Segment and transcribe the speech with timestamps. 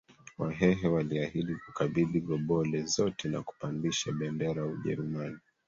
[0.37, 5.37] Wahehe waliahidi kukabidhi gobole zote na kupandisha bendera ya Ujerumani